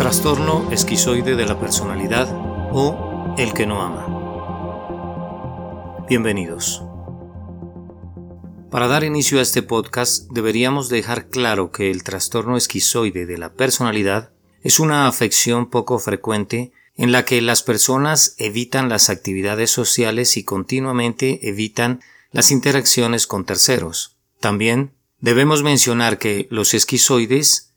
[0.00, 2.26] Trastorno esquizoide de la personalidad
[2.72, 4.06] o el que no ama.
[6.08, 6.82] Bienvenidos.
[8.70, 13.52] Para dar inicio a este podcast deberíamos dejar claro que el trastorno esquizoide de la
[13.52, 14.32] personalidad
[14.62, 20.44] es una afección poco frecuente en la que las personas evitan las actividades sociales y
[20.44, 22.00] continuamente evitan
[22.32, 24.16] las interacciones con terceros.
[24.40, 27.69] También debemos mencionar que los esquizoides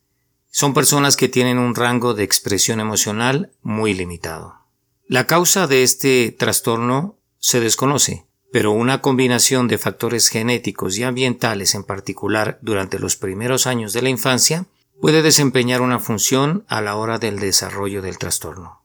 [0.56, 4.60] son personas que tienen un rango de expresión emocional muy limitado.
[5.08, 11.74] La causa de este trastorno se desconoce, pero una combinación de factores genéticos y ambientales
[11.74, 14.68] en particular durante los primeros años de la infancia
[15.02, 18.84] puede desempeñar una función a la hora del desarrollo del trastorno.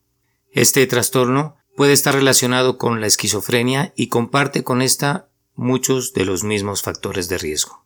[0.51, 6.45] Este trastorno puede estar relacionado con la esquizofrenia y comparte con esta muchos de los
[6.45, 7.85] mismos factores de riesgo.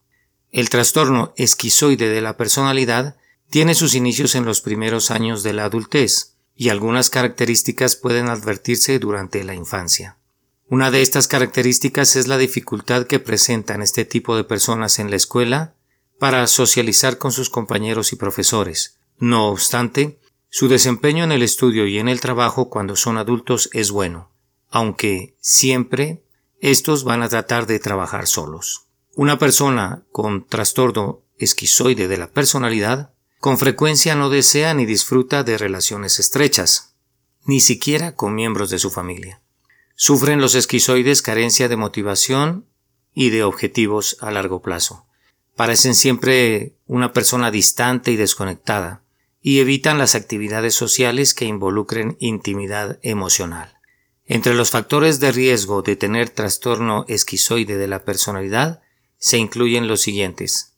[0.52, 3.16] El trastorno esquizoide de la personalidad
[3.52, 8.98] tiene sus inicios en los primeros años de la adultez, y algunas características pueden advertirse
[8.98, 10.16] durante la infancia.
[10.68, 15.16] Una de estas características es la dificultad que presentan este tipo de personas en la
[15.16, 15.74] escuela
[16.18, 18.96] para socializar con sus compañeros y profesores.
[19.18, 23.90] No obstante, su desempeño en el estudio y en el trabajo cuando son adultos es
[23.90, 24.32] bueno,
[24.70, 26.24] aunque siempre
[26.62, 28.86] estos van a tratar de trabajar solos.
[29.14, 33.12] Una persona con trastorno esquizoide de la personalidad
[33.42, 36.94] con frecuencia no desea ni disfruta de relaciones estrechas,
[37.44, 39.42] ni siquiera con miembros de su familia.
[39.96, 42.68] Sufren los esquizoides carencia de motivación
[43.12, 45.08] y de objetivos a largo plazo.
[45.56, 49.02] Parecen siempre una persona distante y desconectada,
[49.40, 53.76] y evitan las actividades sociales que involucren intimidad emocional.
[54.24, 58.82] Entre los factores de riesgo de tener trastorno esquizoide de la personalidad
[59.18, 60.76] se incluyen los siguientes.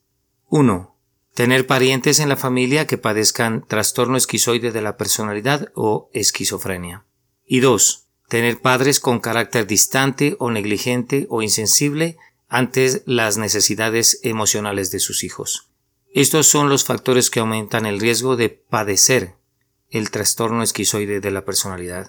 [0.49, 0.94] 1
[1.35, 7.05] tener parientes en la familia que padezcan trastorno esquizoide de la personalidad o esquizofrenia.
[7.45, 14.91] Y dos, tener padres con carácter distante o negligente o insensible ante las necesidades emocionales
[14.91, 15.69] de sus hijos.
[16.13, 19.35] Estos son los factores que aumentan el riesgo de padecer
[19.89, 22.07] el trastorno esquizoide de la personalidad.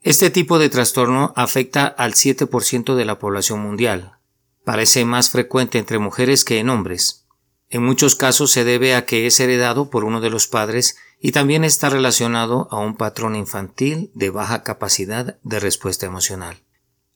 [0.00, 4.18] Este tipo de trastorno afecta al 7% de la población mundial.
[4.64, 7.27] Parece más frecuente entre mujeres que en hombres.
[7.70, 11.32] En muchos casos se debe a que es heredado por uno de los padres y
[11.32, 16.56] también está relacionado a un patrón infantil de baja capacidad de respuesta emocional.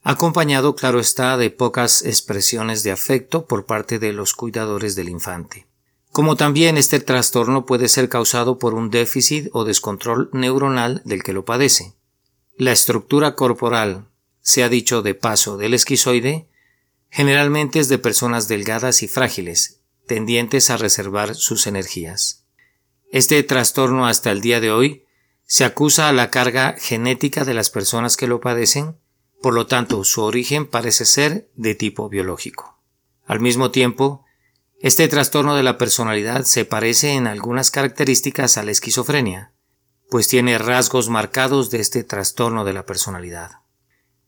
[0.03, 5.67] Acompañado, claro está, de pocas expresiones de afecto por parte de los cuidadores del infante.
[6.11, 11.33] Como también este trastorno puede ser causado por un déficit o descontrol neuronal del que
[11.33, 11.95] lo padece.
[12.59, 14.09] La estructura corporal,
[14.43, 16.49] se ha dicho de paso, del esquizoide,
[17.09, 22.47] generalmente es de personas delgadas y frágiles, tendientes a reservar sus energías.
[23.11, 25.05] Este trastorno hasta el día de hoy
[25.45, 28.97] se acusa a la carga genética de las personas que lo padecen,
[29.43, 32.81] por lo tanto su origen parece ser de tipo biológico.
[33.27, 34.25] Al mismo tiempo,
[34.81, 39.53] este trastorno de la personalidad se parece en algunas características a la esquizofrenia,
[40.11, 43.61] pues tiene rasgos marcados de este trastorno de la personalidad.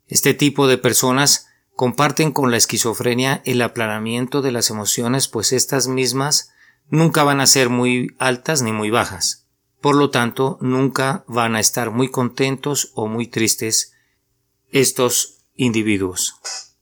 [0.07, 5.89] Este tipo de personas comparten con la esquizofrenia el aplanamiento de las emociones, pues estas
[5.89, 6.51] mismas
[6.89, 9.47] nunca van a ser muy altas ni muy bajas.
[9.81, 13.93] Por lo tanto, nunca van a estar muy contentos o muy tristes
[14.71, 16.37] estos individuos.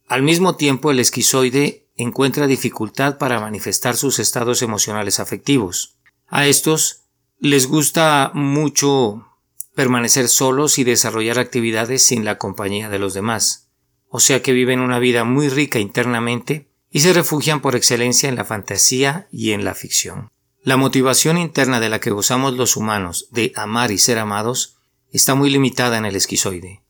[0.09, 5.97] Al mismo tiempo, el esquizoide encuentra dificultad para manifestar sus estados emocionales afectivos.
[6.29, 7.05] A estos
[7.39, 9.27] les gusta mucho
[9.75, 13.72] permanecer solos y desarrollar actividades sin la compañía de los demás
[14.15, 18.37] o sea que viven una vida muy rica internamente y se refugian por excelencia en
[18.37, 20.31] la fantasía y en la ficción.
[20.63, 24.77] La motivación interna de la que gozamos los humanos de amar y ser amados
[25.13, 26.83] está muy limitada en el esquizoide.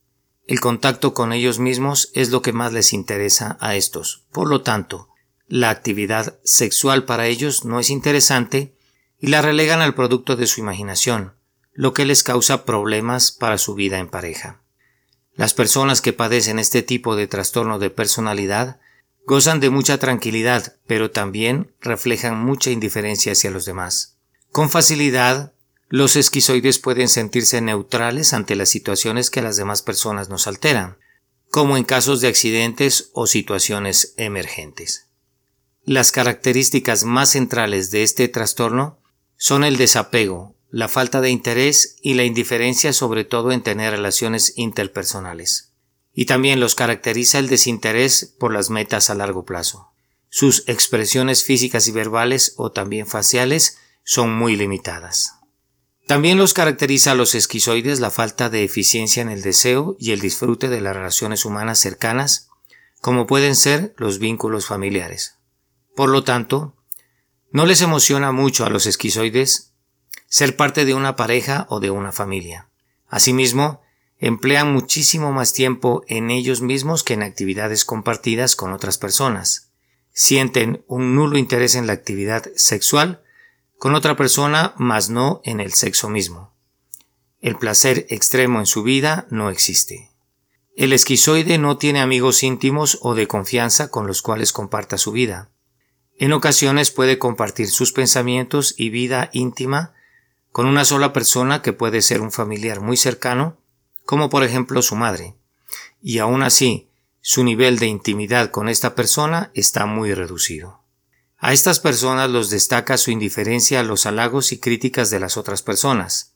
[0.49, 4.25] El contacto con ellos mismos es lo que más les interesa a estos.
[4.33, 5.09] Por lo tanto,
[5.47, 8.75] la actividad sexual para ellos no es interesante
[9.21, 11.35] y la relegan al producto de su imaginación,
[11.73, 14.62] lo que les causa problemas para su vida en pareja.
[15.35, 18.81] Las personas que padecen este tipo de trastorno de personalidad
[19.27, 24.19] gozan de mucha tranquilidad, pero también reflejan mucha indiferencia hacia los demás.
[24.51, 25.53] Con facilidad,
[25.89, 30.99] los esquizoides pueden sentirse neutrales ante las situaciones que las demás personas nos alteran,
[31.51, 35.09] como en casos de accidentes o situaciones emergentes.
[35.85, 38.99] Las características más centrales de este trastorno
[39.37, 44.55] son el desapego, la falta de interés y la indiferencia sobre todo en tener relaciones
[44.57, 45.75] interpersonales.
[46.15, 49.93] Y también los caracteriza el desinterés por las metas a largo plazo.
[50.31, 55.35] Sus expresiones físicas y verbales o también faciales son muy limitadas.
[56.07, 60.21] También los caracteriza a los esquizoides la falta de eficiencia en el deseo y el
[60.21, 62.49] disfrute de las relaciones humanas cercanas,
[63.03, 65.37] como pueden ser los vínculos familiares.
[65.95, 66.75] Por lo tanto,
[67.51, 69.72] no les emociona mucho a los esquizoides
[70.33, 72.67] ser parte de una pareja o de una familia.
[73.07, 73.83] Asimismo,
[74.19, 79.73] emplean muchísimo más tiempo en ellos mismos que en actividades compartidas con otras personas.
[80.15, 83.23] Sienten un nulo interés en la actividad sexual
[83.79, 86.55] con otra persona, mas no en el sexo mismo.
[87.43, 90.13] El placer extremo en su vida no existe.
[90.75, 95.51] El esquizoide no tiene amigos íntimos o de confianza con los cuales comparta su vida.
[96.17, 99.93] En ocasiones puede compartir sus pensamientos y vida íntima
[100.53, 103.59] con una sola persona que puede ser un familiar muy cercano,
[104.05, 105.35] como por ejemplo su madre,
[106.03, 106.91] y aún así
[107.23, 110.83] su nivel de intimidad con esta persona está muy reducido.
[111.39, 115.63] A estas personas los destaca su indiferencia a los halagos y críticas de las otras
[115.63, 116.35] personas.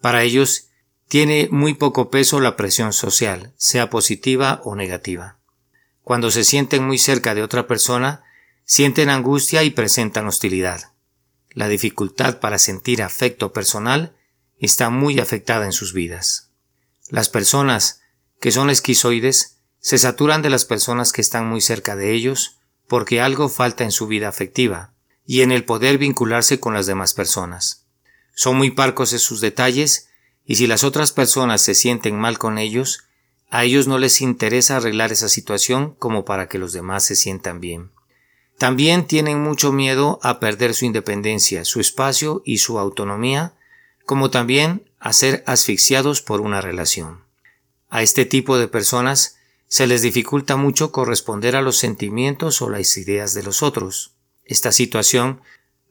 [0.00, 0.68] Para ellos
[1.06, 5.38] tiene muy poco peso la presión social, sea positiva o negativa.
[6.02, 8.24] Cuando se sienten muy cerca de otra persona,
[8.64, 10.92] sienten angustia y presentan hostilidad.
[11.58, 14.14] La dificultad para sentir afecto personal
[14.60, 16.52] está muy afectada en sus vidas.
[17.08, 18.00] Las personas
[18.38, 23.20] que son esquizoides se saturan de las personas que están muy cerca de ellos porque
[23.20, 24.94] algo falta en su vida afectiva
[25.26, 27.88] y en el poder vincularse con las demás personas.
[28.36, 30.10] Son muy parcos en sus detalles
[30.44, 33.00] y si las otras personas se sienten mal con ellos,
[33.50, 37.58] a ellos no les interesa arreglar esa situación como para que los demás se sientan
[37.58, 37.90] bien.
[38.58, 43.54] También tienen mucho miedo a perder su independencia, su espacio y su autonomía,
[44.04, 47.22] como también a ser asfixiados por una relación.
[47.88, 49.36] A este tipo de personas
[49.68, 54.16] se les dificulta mucho corresponder a los sentimientos o las ideas de los otros.
[54.44, 55.40] Esta situación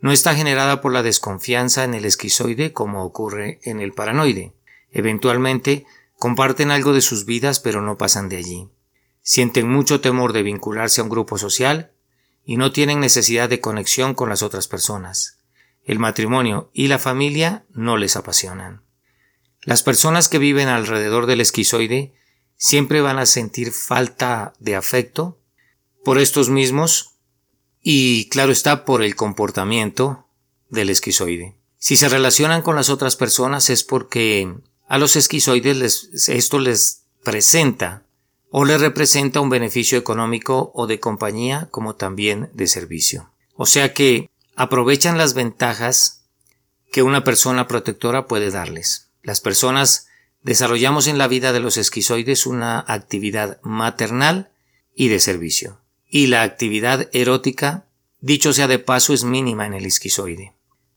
[0.02, 4.54] no está generada por la desconfianza en el esquizoide como ocurre en el paranoide.
[4.92, 5.86] Eventualmente
[6.20, 8.70] comparten algo de sus vidas pero no pasan de allí.
[9.22, 11.94] Sienten mucho temor de vincularse a un grupo social
[12.48, 15.40] y no tienen necesidad de conexión con las otras personas.
[15.84, 18.84] El matrimonio y la familia no les apasionan.
[19.64, 22.14] Las personas que viven alrededor del esquizoide
[22.56, 25.42] siempre van a sentir falta de afecto
[26.06, 27.18] por estos mismos
[27.82, 30.30] y claro está por el comportamiento
[30.70, 31.58] del esquizoide.
[31.78, 34.56] Si se relacionan con las otras personas es porque
[34.88, 38.07] a los esquizoides esto les presenta
[38.50, 43.32] o le representa un beneficio económico o de compañía como también de servicio.
[43.56, 46.26] O sea que aprovechan las ventajas
[46.92, 49.10] que una persona protectora puede darles.
[49.22, 50.08] Las personas
[50.42, 54.50] desarrollamos en la vida de los esquizoides una actividad maternal
[54.96, 55.80] y de servicio.
[56.10, 57.86] Y la actividad erótica,
[58.22, 60.54] dicho sea de paso, es mínima en el esquizoide.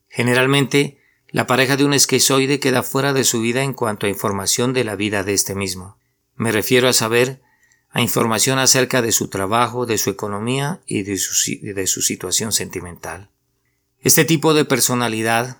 [0.08, 4.72] Generalmente, la pareja de un esquizoide queda fuera de su vida en cuanto a información
[4.72, 5.96] de la vida de este mismo.
[6.40, 7.42] Me refiero a saber
[7.90, 12.52] a información acerca de su trabajo, de su economía y de su, de su situación
[12.52, 13.28] sentimental.
[13.98, 15.58] Este tipo de personalidad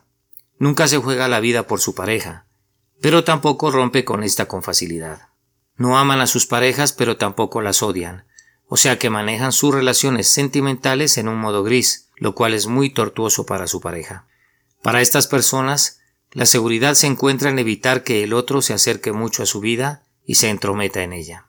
[0.59, 2.47] nunca se juega la vida por su pareja,
[3.03, 5.29] pero tampoco rompe con esta con facilidad.
[5.77, 8.25] No aman a sus parejas, pero tampoco las odian,
[8.67, 12.89] o sea que manejan sus relaciones sentimentales en un modo gris, lo cual es muy
[12.89, 14.29] tortuoso para su pareja.
[14.81, 16.01] Para estas personas,
[16.33, 20.07] la seguridad se encuentra en evitar que el otro se acerque mucho a su vida
[20.25, 21.47] y se entrometa en ella.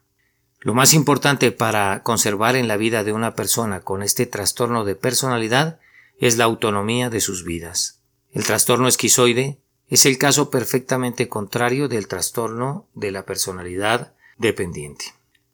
[0.60, 4.94] Lo más importante para conservar en la vida de una persona con este trastorno de
[4.94, 5.80] personalidad
[6.18, 8.00] es la autonomía de sus vidas.
[8.30, 15.06] El trastorno esquizoide es el caso perfectamente contrario del trastorno de la personalidad dependiente.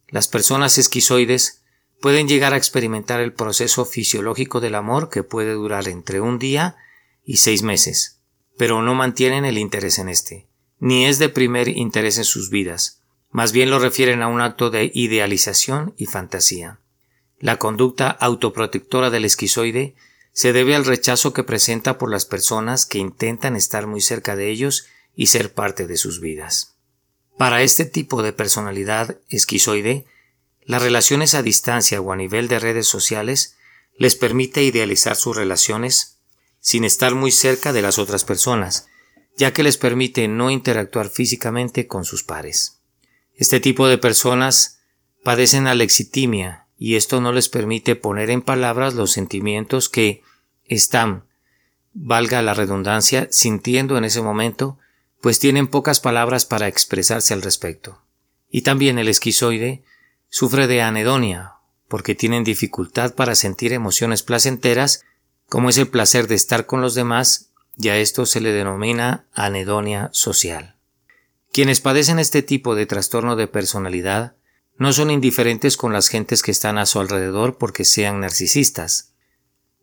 [0.08, 1.62] Las personas esquizoides
[2.00, 6.76] pueden llegar a experimentar el proceso fisiológico del amor que puede durar entre un día
[7.24, 8.20] y seis meses,
[8.56, 10.48] pero no mantienen el interés en este,
[10.78, 12.97] ni es de primer interés en sus vidas,
[13.30, 16.80] más bien lo refieren a un acto de idealización y fantasía.
[17.38, 19.94] La conducta autoprotectora del esquizoide
[20.32, 24.50] se debe al rechazo que presenta por las personas que intentan estar muy cerca de
[24.50, 26.76] ellos y ser parte de sus vidas.
[27.36, 30.06] Para este tipo de personalidad esquizoide,
[30.64, 33.56] las relaciones a distancia o a nivel de redes sociales
[33.96, 36.18] les permite idealizar sus relaciones
[36.60, 38.86] sin estar muy cerca de las otras personas,
[39.36, 42.77] ya que les permite no interactuar físicamente con sus pares.
[43.38, 44.80] Este tipo de personas
[45.22, 50.22] padecen alexitimia y esto no les permite poner en palabras los sentimientos que
[50.64, 51.24] están,
[51.92, 54.78] valga la redundancia, sintiendo en ese momento,
[55.20, 58.02] pues tienen pocas palabras para expresarse al respecto.
[58.50, 59.84] Y también el esquizoide
[60.28, 61.54] sufre de anedonia,
[61.86, 65.04] porque tienen dificultad para sentir emociones placenteras,
[65.48, 69.26] como es el placer de estar con los demás y a esto se le denomina
[69.32, 70.77] anedonia social.
[71.52, 74.36] Quienes padecen este tipo de trastorno de personalidad
[74.76, 79.14] no son indiferentes con las gentes que están a su alrededor porque sean narcisistas,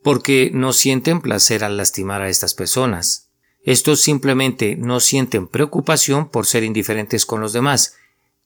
[0.04, 3.30] porque no sienten placer al lastimar a estas personas.
[3.64, 7.96] Estos simplemente no sienten preocupación por ser indiferentes con los demás,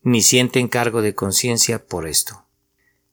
[0.01, 2.45] ni sienten cargo de conciencia por esto.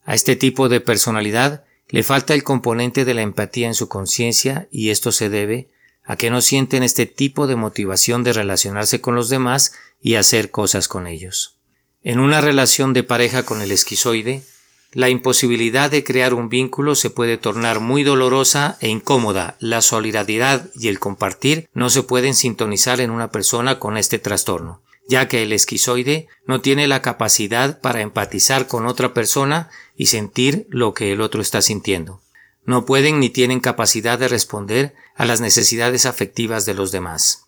[0.05, 4.69] A este tipo de personalidad le falta el componente de la empatía en su conciencia
[4.71, 5.69] y esto se debe
[6.07, 10.51] a que no sienten este tipo de motivación de relacionarse con los demás y hacer
[10.51, 11.59] cosas con ellos.
[12.03, 14.45] En una relación de pareja con el esquizoide,
[14.93, 19.57] la imposibilidad de crear un vínculo se puede tornar muy dolorosa e incómoda.
[19.59, 24.83] La solidaridad y el compartir no se pueden sintonizar en una persona con este trastorno,
[25.09, 30.67] ya que el esquizoide no tiene la capacidad para empatizar con otra persona y sentir
[30.71, 32.23] lo que el otro está sintiendo.
[32.67, 37.45] No pueden ni tienen capacidad de responder a las necesidades afectivas de los demás.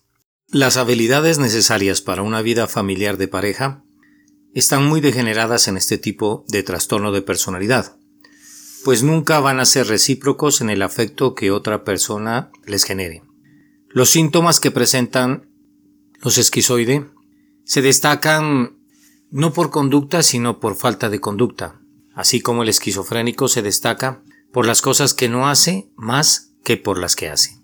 [0.47, 3.83] Las habilidades necesarias para una vida familiar de pareja
[4.53, 7.97] están muy degeneradas en este tipo de trastorno de personalidad,
[8.83, 13.21] pues nunca van a ser recíprocos en el afecto que otra persona les genere.
[13.89, 15.49] Los síntomas que presentan
[16.21, 17.05] los esquizoide
[17.65, 18.79] se destacan
[19.31, 21.79] no por conducta sino por falta de conducta,
[22.15, 26.99] así como el esquizofrénico se destaca por las cosas que no hace más que por
[26.99, 27.57] las que hace.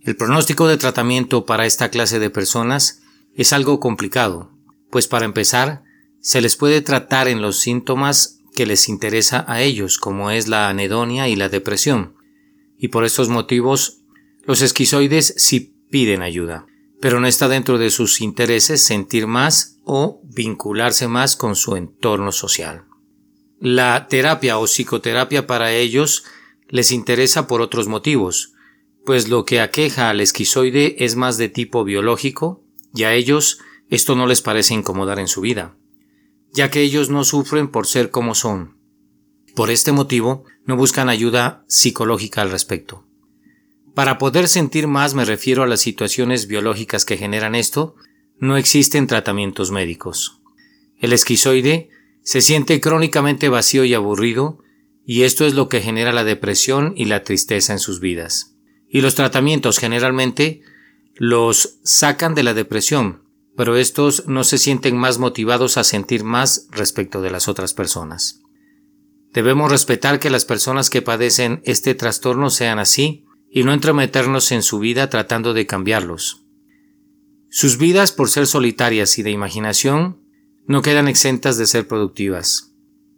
[0.00, 3.02] El pronóstico de tratamiento para esta clase de personas
[3.34, 4.52] es algo complicado,
[4.90, 5.82] pues para empezar,
[6.20, 10.68] se les puede tratar en los síntomas que les interesa a ellos, como es la
[10.68, 12.16] anedonia y la depresión,
[12.78, 14.02] y por estos motivos
[14.44, 16.66] los esquizoides sí piden ayuda,
[17.00, 22.32] pero no está dentro de sus intereses sentir más o vincularse más con su entorno
[22.32, 22.84] social.
[23.58, 26.24] La terapia o psicoterapia para ellos
[26.68, 28.52] les interesa por otros motivos,
[29.04, 32.62] pues lo que aqueja al esquizoide es más de tipo biológico
[32.94, 35.76] y a ellos esto no les parece incomodar en su vida,
[36.52, 38.76] ya que ellos no sufren por ser como son.
[39.54, 43.06] Por este motivo no buscan ayuda psicológica al respecto.
[43.94, 47.94] Para poder sentir más me refiero a las situaciones biológicas que generan esto,
[48.38, 50.42] no existen tratamientos médicos.
[50.98, 51.88] El esquizoide
[52.26, 54.58] se siente crónicamente vacío y aburrido,
[55.04, 58.56] y esto es lo que genera la depresión y la tristeza en sus vidas.
[58.88, 60.60] Y los tratamientos generalmente
[61.14, 63.22] los sacan de la depresión,
[63.56, 68.42] pero estos no se sienten más motivados a sentir más respecto de las otras personas.
[69.32, 74.64] Debemos respetar que las personas que padecen este trastorno sean así y no entremeternos en
[74.64, 76.44] su vida tratando de cambiarlos.
[77.50, 80.25] Sus vidas, por ser solitarias y de imaginación,
[80.66, 82.72] no quedan exentas de ser productivas.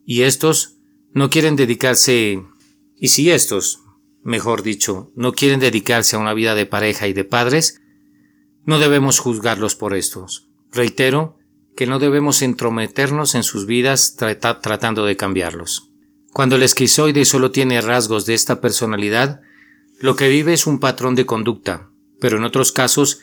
[0.04, 0.78] Y estos
[1.12, 2.42] no quieren dedicarse,
[2.96, 3.80] y si estos,
[4.22, 7.80] mejor dicho, no quieren dedicarse a una vida de pareja y de padres,
[8.64, 10.48] no debemos juzgarlos por estos.
[10.70, 11.38] Reitero
[11.76, 15.90] que no debemos entrometernos en sus vidas tratando de cambiarlos.
[16.32, 19.40] Cuando el esquizoide solo tiene rasgos de esta personalidad,
[20.00, 21.90] lo que vive es un patrón de conducta,
[22.20, 23.20] pero en otros casos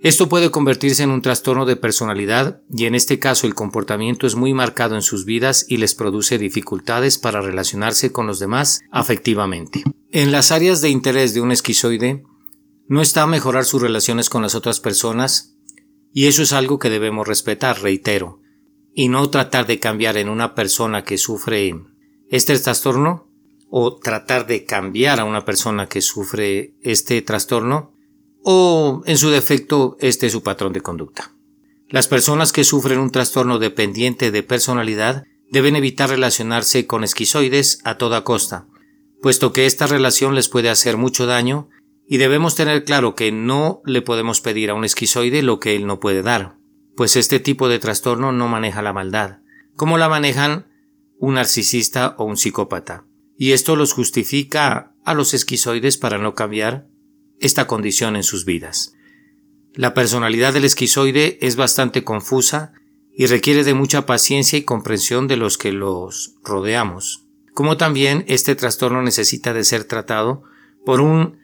[0.00, 4.36] esto puede convertirse en un trastorno de personalidad y en este caso el comportamiento es
[4.36, 9.82] muy marcado en sus vidas y les produce dificultades para relacionarse con los demás afectivamente.
[10.12, 12.24] En las áreas de interés de un esquizoide
[12.86, 15.56] no está mejorar sus relaciones con las otras personas
[16.12, 18.40] y eso es algo que debemos respetar, reitero,
[18.94, 21.82] y no tratar de cambiar en una persona que sufre
[22.30, 23.28] este trastorno
[23.68, 27.97] o tratar de cambiar a una persona que sufre este trastorno
[28.42, 31.34] o, en su defecto, este es su patrón de conducta.
[31.88, 37.96] Las personas que sufren un trastorno dependiente de personalidad deben evitar relacionarse con esquizoides a
[37.96, 38.66] toda costa,
[39.22, 41.68] puesto que esta relación les puede hacer mucho daño
[42.06, 45.86] y debemos tener claro que no le podemos pedir a un esquizoide lo que él
[45.86, 46.56] no puede dar,
[46.96, 49.38] pues este tipo de trastorno no maneja la maldad,
[49.74, 50.66] como la manejan
[51.18, 56.86] un narcisista o un psicópata, y esto los justifica a los esquizoides para no cambiar
[57.40, 58.94] esta condición en sus vidas.
[59.74, 62.72] La personalidad del esquizoide es bastante confusa
[63.14, 68.54] y requiere de mucha paciencia y comprensión de los que los rodeamos, como también este
[68.54, 70.44] trastorno necesita de ser tratado
[70.84, 71.38] por un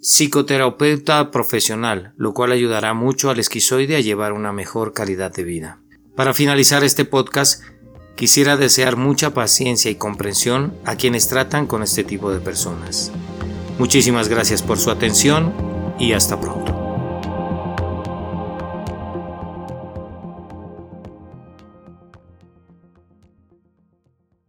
[0.00, 5.80] psicoterapeuta profesional, lo cual ayudará mucho al esquizoide a llevar una mejor calidad de vida.
[6.16, 7.62] Para finalizar este podcast,
[8.16, 13.12] quisiera desear mucha paciencia y comprensión a quienes tratan con este tipo de personas.
[13.80, 15.54] Muchísimas gracias por su atención
[15.98, 16.79] y hasta pronto.